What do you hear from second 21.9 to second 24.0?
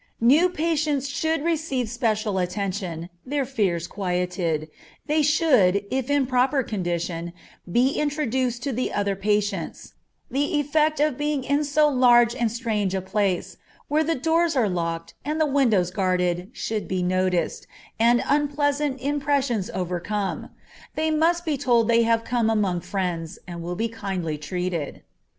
have come among friends and will be